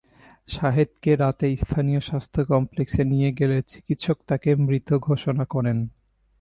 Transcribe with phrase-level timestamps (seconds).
[0.49, 5.77] শাহেদকে রাতে স্থানীয় স্বাস্থ্য কমপ্লেক্সে নিয়ে গেলে চিকিৎসক তাঁকে মৃত ঘোষণা করেন।